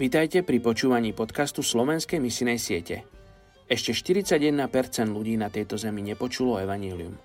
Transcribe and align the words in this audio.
Vítajte 0.00 0.40
pri 0.40 0.64
počúvaní 0.64 1.12
podcastu 1.12 1.60
Slovenskej 1.60 2.24
misinej 2.24 2.56
siete. 2.56 3.04
Ešte 3.68 3.92
41% 3.92 4.56
ľudí 5.12 5.36
na 5.36 5.52
tejto 5.52 5.76
zemi 5.76 6.00
nepočulo 6.00 6.56
evanílium. 6.56 7.20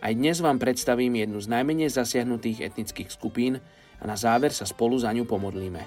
Aj 0.00 0.08
dnes 0.08 0.40
vám 0.40 0.56
predstavím 0.56 1.20
jednu 1.20 1.36
z 1.44 1.52
najmenej 1.52 1.92
zasiahnutých 1.92 2.64
etnických 2.64 3.12
skupín 3.12 3.60
a 4.00 4.04
na 4.08 4.16
záver 4.16 4.56
sa 4.56 4.64
spolu 4.64 4.96
za 4.96 5.12
ňu 5.12 5.28
pomodlíme. 5.28 5.84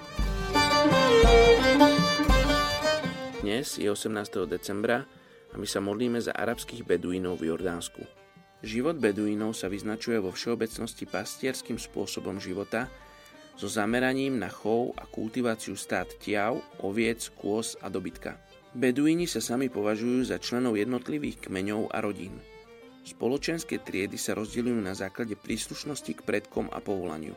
Dnes 3.42 3.82
je 3.82 3.90
18. 3.90 4.46
decembra 4.46 5.10
a 5.50 5.56
my 5.58 5.66
sa 5.66 5.82
modlíme 5.82 6.22
za 6.22 6.38
arabských 6.38 6.86
beduínov 6.86 7.42
v 7.42 7.50
Jordánsku. 7.50 8.06
Život 8.62 9.02
beduínov 9.02 9.58
sa 9.58 9.74
vyznačuje 9.74 10.22
vo 10.22 10.30
všeobecnosti 10.30 11.10
pastierským 11.10 11.82
spôsobom 11.82 12.38
života, 12.38 12.94
so 13.58 13.66
zameraním 13.66 14.38
na 14.38 14.54
chov 14.54 14.94
a 14.96 15.10
kultiváciu 15.10 15.74
stát 15.74 16.08
tiav, 16.22 16.62
oviec, 16.80 17.34
kôz 17.34 17.74
a 17.82 17.90
dobytka. 17.90 18.38
Beduíni 18.78 19.26
sa 19.26 19.42
sami 19.42 19.74
považujú 19.74 20.30
za 20.30 20.38
členov 20.38 20.78
jednotlivých 20.78 21.50
kmeňov 21.50 21.90
a 21.90 21.98
rodín. 22.06 22.38
Spoločenské 23.02 23.82
triedy 23.82 24.22
sa 24.22 24.38
rozdielujú 24.38 24.78
na 24.78 24.94
základe 24.94 25.34
príslušnosti 25.34 26.14
k 26.14 26.22
predkom 26.22 26.70
a 26.70 26.78
povolaniu. 26.78 27.34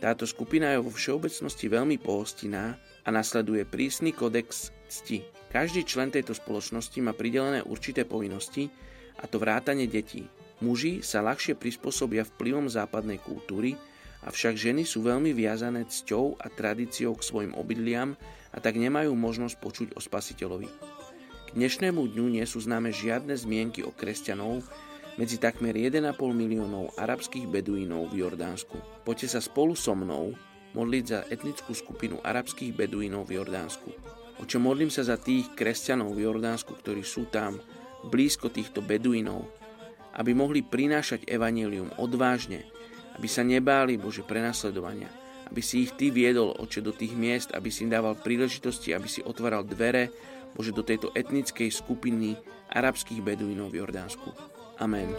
Táto 0.00 0.24
skupina 0.24 0.72
je 0.72 0.80
vo 0.80 0.92
všeobecnosti 0.92 1.66
veľmi 1.68 2.00
pohostinná 2.00 2.76
a 3.04 3.08
nasleduje 3.12 3.68
prísny 3.68 4.16
kodex 4.16 4.72
cti. 4.88 5.24
Každý 5.52 5.84
člen 5.84 6.08
tejto 6.12 6.32
spoločnosti 6.32 6.96
má 7.04 7.12
pridelené 7.12 7.60
určité 7.64 8.08
povinnosti, 8.08 8.72
a 9.16 9.24
to 9.24 9.40
vrátane 9.40 9.88
detí. 9.88 10.28
Muži 10.60 11.00
sa 11.00 11.24
ľahšie 11.24 11.56
prispôsobia 11.56 12.24
vplyvom 12.24 12.68
západnej 12.68 13.20
kultúry, 13.20 13.76
Avšak 14.24 14.56
ženy 14.56 14.88
sú 14.88 15.04
veľmi 15.04 15.36
viazané 15.36 15.84
cťou 15.84 16.40
a 16.40 16.48
tradíciou 16.48 17.18
k 17.18 17.26
svojim 17.26 17.52
obydliam 17.52 18.16
a 18.54 18.58
tak 18.62 18.80
nemajú 18.80 19.12
možnosť 19.12 19.56
počuť 19.60 19.88
o 19.92 20.00
spasiteľovi. 20.00 20.68
K 21.46 21.50
dnešnému 21.52 22.00
dňu 22.16 22.26
nie 22.40 22.46
sú 22.48 22.64
známe 22.64 22.94
žiadne 22.94 23.36
zmienky 23.36 23.84
o 23.84 23.92
kresťanov 23.92 24.64
medzi 25.20 25.40
takmer 25.40 25.76
1,5 25.76 26.12
miliónov 26.32 26.92
arabských 26.96 27.48
beduínov 27.48 28.12
v 28.12 28.24
Jordánsku. 28.24 28.76
Poďte 29.04 29.36
sa 29.36 29.40
spolu 29.44 29.76
so 29.76 29.92
mnou 29.92 30.32
modliť 30.76 31.04
za 31.08 31.20
etnickú 31.32 31.72
skupinu 31.72 32.20
arabských 32.20 32.76
beduínov 32.76 33.28
v 33.28 33.40
Jordánsku. 33.40 33.88
Oče, 34.36 34.60
modlím 34.60 34.92
sa 34.92 35.00
za 35.00 35.16
tých 35.16 35.48
kresťanov 35.56 36.12
v 36.12 36.28
Jordánsku, 36.28 36.76
ktorí 36.76 37.00
sú 37.00 37.32
tam 37.32 37.56
blízko 38.04 38.52
týchto 38.52 38.84
beduínov, 38.84 39.48
aby 40.20 40.36
mohli 40.36 40.60
prinášať 40.60 41.24
evanílium 41.24 41.88
odvážne, 41.96 42.68
aby 43.16 43.26
sa 43.26 43.42
nebáli, 43.42 43.96
Bože, 43.96 44.22
prenasledovania, 44.22 45.08
aby 45.48 45.64
si 45.64 45.88
ich 45.88 45.96
Ty 45.96 46.12
viedol, 46.12 46.52
Oče, 46.52 46.84
do 46.84 46.92
tých 46.92 47.16
miest, 47.16 47.50
aby 47.56 47.72
si 47.72 47.88
im 47.88 47.90
dával 47.90 48.14
príležitosti, 48.14 48.92
aby 48.92 49.08
si 49.08 49.24
otváral 49.24 49.64
dvere, 49.64 50.12
Bože, 50.52 50.76
do 50.76 50.84
tejto 50.84 51.12
etnickej 51.16 51.72
skupiny 51.72 52.36
arabských 52.72 53.24
beduínov 53.24 53.72
v 53.72 53.80
Jordánsku. 53.80 54.28
Amen. 54.76 55.16